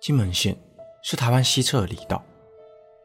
[0.00, 0.56] 金门县
[1.02, 2.22] 是台湾西侧的离岛，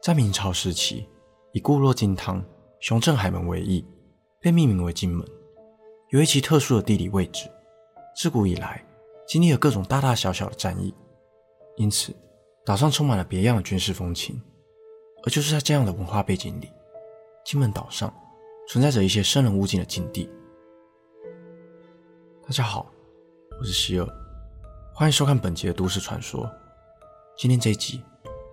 [0.02, 1.08] 在明朝时期
[1.52, 2.44] 以固若金汤、
[2.80, 3.86] 雄镇海门为意，
[4.40, 5.26] 被命名为金门。
[6.10, 7.48] 由于其特殊的地理位置，
[8.16, 8.84] 自古以来
[9.26, 10.94] 经历了各种大大小小的战役，
[11.76, 12.14] 因此
[12.64, 14.40] 岛上充满了别样的军事风情。
[15.22, 16.70] 而就是在这样的文化背景里，
[17.44, 18.10] 金门岛上
[18.68, 20.28] 存在着一些生人勿近的禁地。
[22.42, 22.90] 大家好，
[23.58, 24.06] 我是希尔，
[25.00, 26.46] 欢迎收看本集的都市传说。
[27.34, 28.02] 今天这一集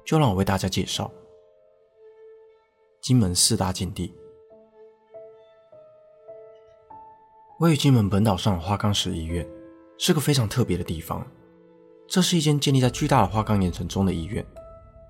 [0.06, 1.12] 就让我为大家介绍
[3.02, 4.16] 金门四大禁地。
[7.60, 9.46] 位于金门本岛上的花岗石医院
[9.98, 11.28] 是个非常特别的地方。
[12.08, 14.42] 这是一间建立在巨大的花岗岩层中的医院，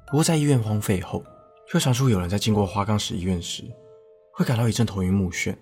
[0.08, 1.24] 不过在医院荒废后，
[1.72, 3.64] 却传出有人在经过花岗石医院时
[4.34, 5.56] 会感到一阵头晕目眩。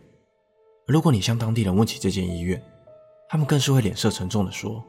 [0.87, 2.63] 如果你向当地人问起这间医院，
[3.27, 4.81] 他们更是会脸色沉重地说：“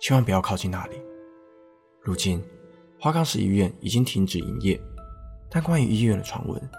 [0.00, 1.00] 千万不要靠近那里。”
[2.02, 2.42] 如今，
[3.00, 4.80] 花岗石医院已经停止营业，
[5.50, 6.70] 但关于医院的传闻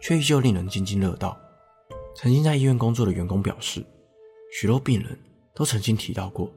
[0.00, 1.38] 却依旧令人津津乐道。
[2.14, 3.84] 曾经在医院工作的员工表示，
[4.52, 5.18] 许多病人
[5.54, 6.50] 都曾经提到过，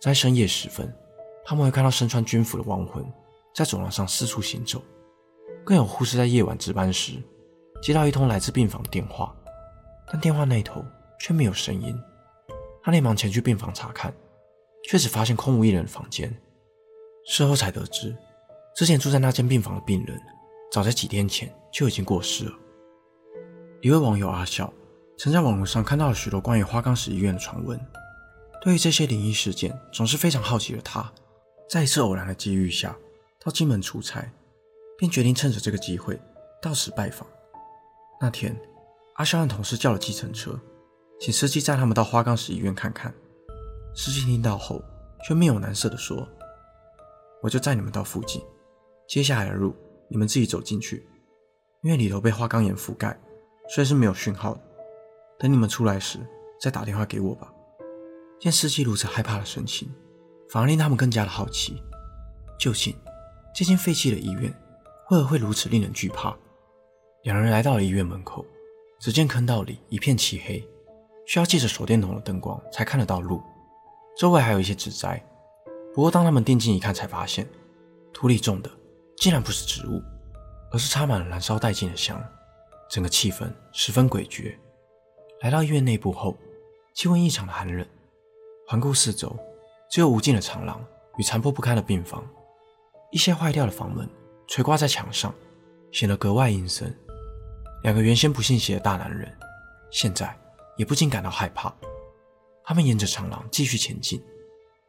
[0.00, 0.92] 在深夜时分，
[1.44, 3.04] 他们会看到身穿军服的亡魂
[3.54, 4.82] 在走廊上四处行走。
[5.64, 7.12] 更有护士在夜晚值班时，
[7.80, 9.34] 接到一通来自病房的电话，
[10.06, 10.84] 但电话那头
[11.18, 11.98] 却没有声音。
[12.82, 14.12] 他连忙前去病房查看，
[14.84, 16.32] 却只发现空无一人的房间。
[17.26, 18.14] 事后才得知，
[18.76, 20.20] 之前住在那间病房的病人，
[20.70, 22.52] 早在几天前就已经过世了。
[23.80, 24.72] 一位网友阿笑，
[25.18, 27.80] 曾在网络上看到了许多关于花岗石医院的传闻。
[28.60, 31.12] 对于这些灵异事件，总是非常好奇的他，
[31.68, 32.96] 在一次偶然的机遇下，
[33.40, 34.32] 到金门出差，
[34.98, 36.18] 便决定趁着这个机会
[36.62, 37.26] 到此拜访。
[38.20, 38.58] 那天，
[39.14, 40.58] 阿笑和同事叫了计程车。
[41.20, 43.14] 请司机载他们到花岗石医院看看。
[43.94, 44.82] 司机听到后，
[45.24, 46.28] 却面有难色地说
[47.40, 48.42] ：“我就载你们到附近，
[49.06, 49.74] 接下来的路
[50.08, 51.06] 你们自己走进去，
[51.82, 53.16] 因为里头被花岗岩覆盖，
[53.68, 54.60] 所以是没有讯号的。
[55.38, 56.18] 等你们出来时
[56.60, 57.52] 再打电话给我吧。”
[58.40, 59.88] 见司机如此害怕的神情，
[60.50, 61.80] 反而令他们更加的好奇，
[62.58, 62.94] 究竟
[63.54, 64.52] 这间废弃的医院
[65.10, 66.36] 为何会如此令人惧怕？
[67.22, 68.44] 两人来到了医院门口，
[68.98, 70.68] 只见坑道里一片漆黑。
[71.26, 73.40] 需要借着手电筒的灯光才看得到路，
[74.16, 75.22] 周围还有一些植栽。
[75.94, 77.48] 不过当他们定睛一看，才发现
[78.12, 78.70] 土里种的
[79.16, 80.02] 竟然不是植物，
[80.70, 82.22] 而是插满了燃烧殆尽的香。
[82.88, 84.54] 整个气氛十分诡谲。
[85.40, 86.36] 来到医院内部后，
[86.94, 87.86] 气温异常的寒冷。
[88.66, 89.36] 环顾四周，
[89.90, 90.84] 只有无尽的长廊
[91.16, 92.24] 与残破不堪的病房，
[93.10, 94.08] 一些坏掉的房门
[94.46, 95.34] 垂挂在墙上，
[95.92, 96.94] 显得格外阴森。
[97.82, 99.30] 两个原先不信邪的大男人，
[99.90, 100.36] 现在。
[100.76, 101.72] 也不禁感到害怕。
[102.64, 104.22] 他们沿着长廊继续前进，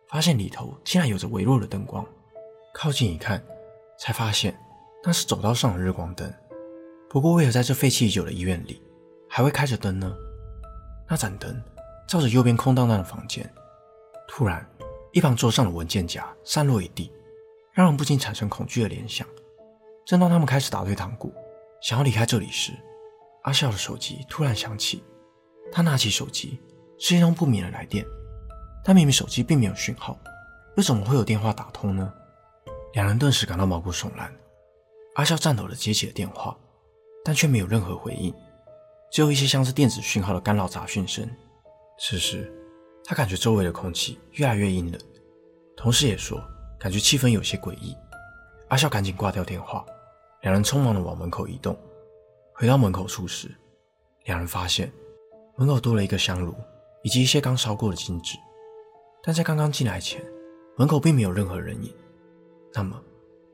[0.08, 2.06] 发现里头竟然有着微弱的灯光。
[2.74, 3.44] 靠近一看，
[4.00, 4.58] 才发现
[5.04, 6.34] 那是走道上的日光灯。
[7.10, 8.82] 不过，为何在这废弃已久的医院里
[9.30, 10.16] 还会开着灯呢？
[11.08, 11.62] 那盏灯
[12.08, 13.50] 照着右边空荡荡的房间。
[14.28, 14.68] 突然，
[15.12, 17.12] 一旁桌上的文件夹散落一地，
[17.72, 19.28] 让人不禁产生恐惧的联想。
[20.06, 21.34] 正当他们开始打退堂鼓，
[21.82, 22.72] 想要离开这里时，
[23.44, 25.04] 阿笑的手机突然响起。
[25.72, 26.60] 他拿起手机，
[26.98, 28.06] 是一通不明的来电，
[28.84, 30.18] 但明明手机并没有讯号，
[30.78, 32.14] 又怎么会有电话打通呢？
[32.94, 34.34] 两人顿时感到毛骨悚然。
[35.16, 36.58] 阿笑颤抖地接起了电话，
[37.24, 38.34] 但却没有任何回应，
[39.12, 41.30] 只有一些像是电子讯号的干扰杂讯声。
[42.00, 42.52] 此时，
[43.04, 45.00] 他感觉周围的空气越来越阴冷，
[45.78, 46.42] 同事也说
[46.80, 47.96] 感觉气氛有些诡异。
[48.70, 49.86] 阿笑赶紧挂掉电话，
[50.42, 51.78] 两人匆忙地往门口移动。
[52.54, 53.54] 回到门口处时，
[54.26, 54.92] 两人发现。
[55.58, 56.54] 门口多了一个香炉，
[57.06, 58.36] 以及一些刚烧过的金纸，
[59.22, 60.26] 但在刚刚进来前，
[60.76, 61.94] 门口并没有任何人影。
[62.74, 63.00] 那么，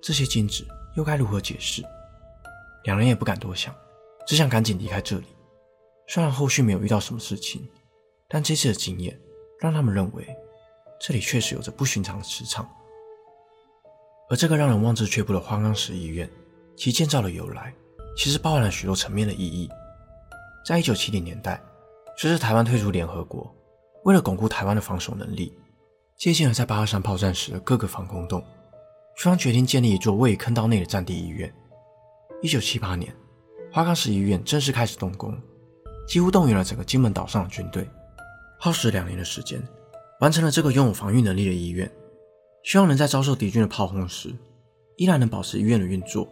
[0.02, 1.84] 这些金纸又该如何解释？
[2.86, 3.76] 两人也不敢多想，
[4.26, 5.26] 只想赶紧离开这里。
[6.08, 7.68] 虽然后续没有遇到什么事情，
[8.30, 9.20] 但这次的经验
[9.60, 10.26] 让他们认为，
[10.98, 12.66] 这里确实有着不寻常的磁场。
[14.30, 16.30] 而这个让人望之却步的花岗石医院，
[16.78, 17.74] 其建造的由来，
[18.18, 19.70] 其实包含了许多层面的意义。
[20.66, 21.62] 在一九七零年代。
[22.18, 23.54] 随着台湾退出联合国，
[24.04, 25.58] 为了巩固台湾的防守能力，
[26.18, 28.44] 接近了在八二三炮战时的各个防空洞，
[29.16, 31.52] 双方决定建立一座位于坑道内的战地医院。
[32.42, 33.14] 一九七八年，
[33.72, 35.36] 花岗石医院正式开始动工，
[36.08, 37.90] 几乎动员了整个金门岛上的军队，
[38.60, 39.62] 耗时两年的时间，
[40.20, 41.92] 完成了这个拥有防御能力的医院。
[42.64, 44.32] 希望能在遭受敌军的炮轰时，
[44.98, 46.28] 依然能保持医院的运作。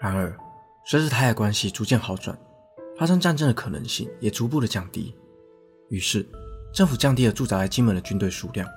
[0.00, 0.36] 然而，
[0.84, 2.36] 随着台海关系逐渐好转，
[2.96, 5.14] 发生战争的可能性也逐步的降低，
[5.88, 6.26] 于是
[6.72, 8.68] 政府降低了驻扎在金门的军队数量，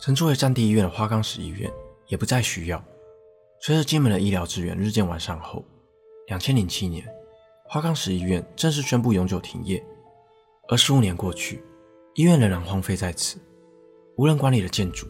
[0.00, 1.70] 曾作为战地医院的花岗石医院
[2.06, 2.82] 也不再需要。
[3.60, 5.64] 随着金门的医疗资源日渐完善后，
[6.28, 7.06] 两千零七年，
[7.64, 9.84] 花岗石医院正式宣布永久停业。
[10.68, 11.62] 而十五年过去，
[12.14, 13.38] 医院仍然荒废在此，
[14.16, 15.06] 无人管理的建筑，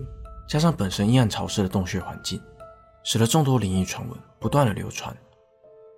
[0.48, 2.42] 加上本身阴暗潮湿的洞穴环境，
[3.04, 5.16] 使得众多灵异传闻不断的流传，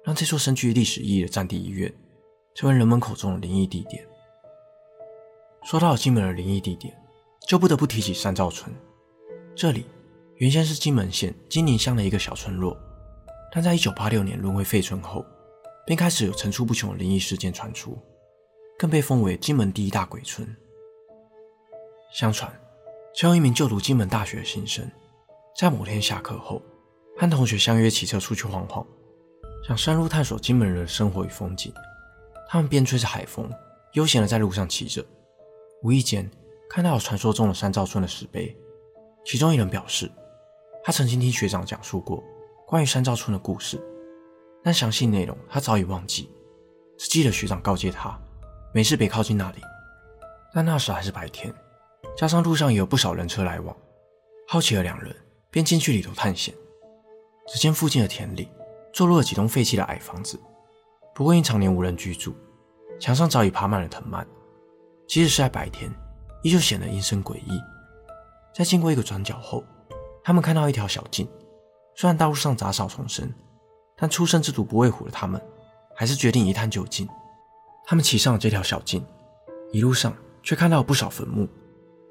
[0.04, 1.92] 让这座深具历史意义的战地医院
[2.54, 4.06] 成为人们口中的灵异地点。
[5.64, 6.92] 说到金门的灵异地点，
[7.46, 8.74] 就不得不提起三灶村。
[9.54, 9.86] 这里
[10.36, 12.76] 原先是金门县金陵乡的一个小村落，
[13.52, 15.24] 但在1986年沦为废村后，
[15.86, 17.96] 便开始有层出不穷的灵异事件传出，
[18.78, 20.46] 更被封为金门第一大鬼村。
[22.12, 22.52] 相传，
[23.14, 24.84] 其中一名就读金门大学的新生，
[25.56, 26.60] 在某天下课后，
[27.16, 28.84] 和同学相约骑车出去晃晃，
[29.66, 31.72] 想深入探索金门人的生活与风景。
[32.52, 33.50] 他们边吹着海风，
[33.94, 35.02] 悠闲的在路上骑着。
[35.82, 36.30] 无意间
[36.68, 38.54] 看到了传说中的三灶村的石碑，
[39.24, 40.12] 其中一人表示，
[40.84, 42.22] 他曾经听学长讲述过
[42.66, 43.80] 关于三灶村的故事，
[44.62, 46.28] 但详细内容他早已忘记，
[46.98, 48.20] 只记得学长告诫他
[48.74, 49.62] 没事别靠近那里。
[50.52, 51.50] 但那时还是白天，
[52.14, 53.74] 加上路上也有不少人车来往，
[54.46, 55.16] 好奇的两人
[55.50, 56.54] 便进去里头探险。
[57.46, 58.50] 只见附近的田里
[58.92, 60.38] 坐落了几栋废弃的矮房子，
[61.14, 62.34] 不过因常年无人居住，
[62.98, 64.26] 墙上早已爬满了藤蔓。
[65.06, 65.92] 即使是在白天，
[66.42, 67.60] 依旧显得阴森诡异。
[68.54, 69.62] 在经过一个转角后，
[70.24, 71.28] 他们看到一条小径。
[71.94, 73.30] 虽然道路上杂草丛生，
[73.96, 75.40] 但初生之犊不畏虎的他们，
[75.94, 77.06] 还是决定一探究竟。
[77.84, 79.04] 他们骑上了这条小径，
[79.72, 81.46] 一路上却看到了不少坟墓。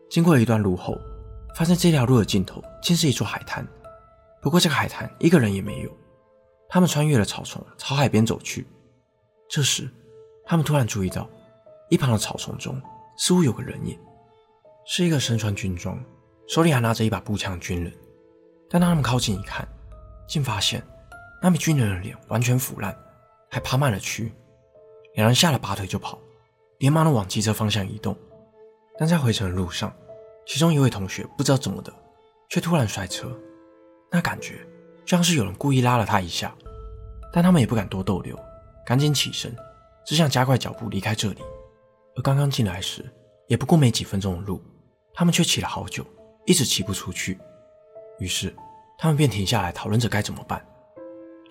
[0.09, 0.95] 经过了一段路后，
[1.55, 3.65] 发现这条路的尽头竟是一座海滩。
[4.41, 5.91] 不过这个海滩一个人也没有。
[6.69, 8.67] 他们穿越了草丛，朝海边走去。
[9.53, 9.89] 这时，
[10.45, 11.29] 他们突然注意到。
[11.89, 12.81] 一旁的草丛中
[13.17, 13.99] 似乎有个人影，
[14.85, 16.01] 是一个身穿军装、
[16.47, 17.91] 手里还拿着一把步枪的军人。
[18.69, 19.67] 但当他们靠近一看，
[20.25, 20.81] 竟发现
[21.41, 22.97] 那名军人的脸完全腐烂，
[23.49, 24.31] 还爬满了蛆。
[25.15, 26.17] 两人吓得拔腿就跑，
[26.77, 28.15] 连忙的往机车方向移动。
[28.97, 29.93] 但在回程的路上，
[30.47, 31.91] 其中一位同学不知道怎么的，
[32.47, 33.37] 却突然摔车，
[34.09, 34.65] 那感觉
[35.03, 36.55] 就像是有人故意拉了他一下。
[37.33, 38.39] 但他们也不敢多逗留，
[38.91, 39.55] 赶紧起身，
[40.05, 41.37] 只想加快脚步离开这里。
[42.17, 43.09] 而刚刚进来时，
[43.47, 44.61] 也不过没几分钟的路，
[45.13, 46.05] 他们却骑了好久，
[46.45, 47.39] 一直骑不出去。
[48.19, 48.53] 于是，
[48.97, 50.61] 他们便停下来讨论着该怎么办。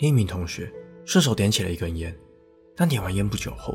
[0.00, 0.70] 另一名同学
[1.06, 2.14] 顺手点起了一根烟，
[2.76, 3.74] 但点完烟不久后，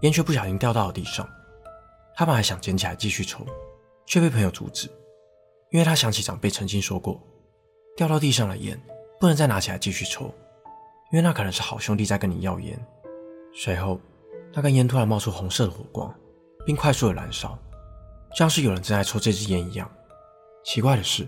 [0.00, 1.28] 烟却不小心掉到了地上。
[2.16, 3.44] 他本来想捡起来继续抽，
[4.06, 4.88] 却被朋友阻止，
[5.70, 7.22] 因为他想起长辈曾经说过，
[7.94, 8.82] 掉到地上的烟
[9.20, 10.34] 不能再拿起来继续抽，
[11.12, 12.82] 因为那可能是好兄弟在跟你要烟。
[13.52, 14.00] 随后，
[14.52, 16.12] 那根烟突然冒出红色的火光。
[16.64, 17.58] 并快速的燃烧，
[18.36, 19.90] 像是有人正在抽这支烟一样。
[20.64, 21.26] 奇怪的是，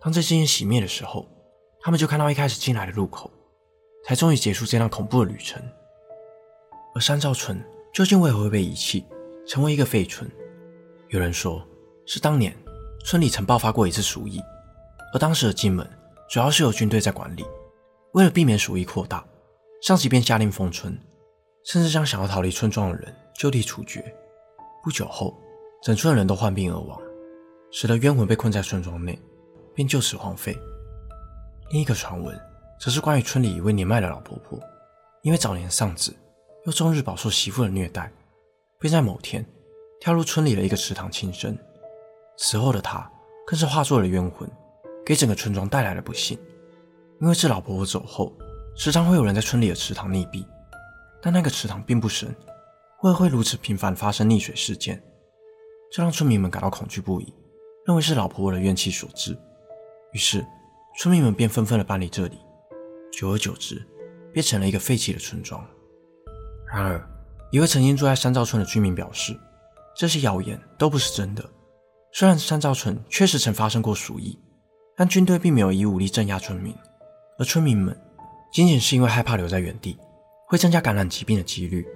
[0.00, 1.24] 当这支烟熄灭的时候，
[1.80, 3.30] 他们就看到一开始进来的路口，
[4.04, 5.62] 才终于结束这趟恐怖的旅程。
[6.96, 7.64] 而山灶村
[7.94, 9.06] 究竟为何会被遗弃，
[9.46, 10.28] 成为一个废村？
[11.10, 11.64] 有人说
[12.06, 12.52] 是当年
[13.04, 14.40] 村里曾爆发过一次鼠疫，
[15.14, 15.88] 而当时的金门
[16.28, 17.44] 主要是由军队在管理，
[18.14, 19.24] 为了避免鼠疫扩大，
[19.80, 20.98] 上级便下令封村，
[21.64, 24.02] 甚至将想要逃离村庄的人就地处决。
[24.82, 25.36] 不久后，
[25.82, 27.00] 整村的人都患病而亡，
[27.70, 29.18] 使得冤魂被困在村庄内，
[29.74, 30.56] 并就此荒废。
[31.70, 32.38] 另一个传闻
[32.80, 34.58] 则是关于村里一位年迈的老婆婆，
[35.22, 36.14] 因为早年丧子，
[36.66, 38.12] 又终日饱受媳妇的虐待，
[38.78, 39.44] 便在某天
[40.00, 41.56] 跳入村里的一个池塘轻生。
[42.36, 43.08] 此后的她
[43.46, 44.50] 更是化作了冤魂，
[45.06, 46.36] 给整个村庄带来了不幸。
[47.20, 48.32] 因为这老婆婆走后，
[48.74, 50.44] 时常会有人在村里的池塘溺毙，
[51.22, 52.28] 但那个池塘并不深。
[53.02, 55.02] 为何会如此频繁发生溺水事件？
[55.90, 57.32] 这让村民们感到恐惧不已，
[57.86, 59.36] 认为是老婆婆的怨气所致。
[60.12, 60.44] 于是，
[60.98, 62.38] 村民们便纷纷的搬离这里。
[63.12, 63.80] 久而久之，
[64.32, 65.64] 变成了一个废弃的村庄。
[66.72, 67.06] 然而，
[67.50, 69.38] 一位曾经住在三灶村的居民表示，
[69.96, 71.44] 这些谣言都不是真的。
[72.12, 74.38] 虽然三灶村确实曾发生过鼠疫，
[74.96, 76.74] 但军队并没有以武力镇压村民，
[77.38, 77.98] 而村民们
[78.52, 79.98] 仅仅是因为害怕留在原地
[80.52, 81.88] 会增加感染疾病的几率。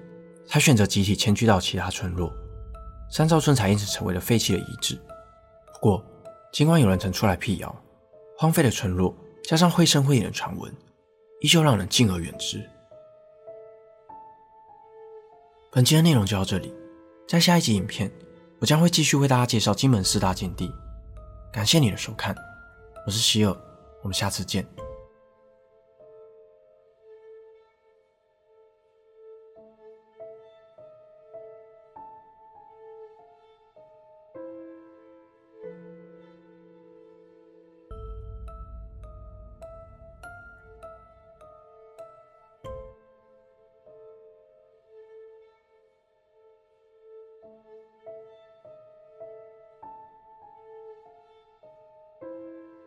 [0.48, 2.32] 才选择集体迁居到其他村落，
[3.10, 4.94] 三灶村才因此成为了废弃的遗址。
[5.72, 6.04] 不过，
[6.52, 7.74] 尽管有人曾出来辟谣，
[8.38, 10.72] 荒废的村落加上绘声绘影的传闻，
[11.40, 12.64] 依旧让人敬而远之。
[15.72, 16.72] 本期的内容就到这里，
[17.26, 18.08] 在下一集影片，
[18.60, 20.72] 我将会继续为大家介绍金门四大禁地。
[21.52, 22.32] 感谢你的收看，
[23.04, 23.52] 我是希尔，
[24.02, 24.64] 我们下次见。